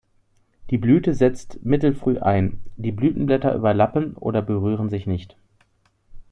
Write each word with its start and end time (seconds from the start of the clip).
Die 0.71 0.79
Blüte 0.79 1.13
setzt 1.13 1.63
mittelfrüh 1.63 2.17
ein, 2.17 2.59
die 2.75 2.91
Blütenblätter 2.91 3.53
überlappen 3.53 4.15
oder 4.15 4.41
berühren 4.41 4.89
sich 4.89 5.05
nicht. 5.05 5.37